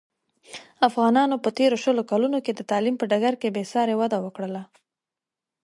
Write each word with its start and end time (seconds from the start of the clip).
افغانانو 0.87 1.35
په 1.43 1.49
تېرو 1.57 1.77
شلو 1.83 2.01
کلونوکې 2.11 2.51
د 2.55 2.61
تعلیم 2.71 2.95
په 2.97 3.05
ډګر 3.11 3.33
کې 3.41 3.49
بې 3.55 3.63
ساري 3.73 3.95
وده 3.97 4.17
وکړله. 4.21 4.63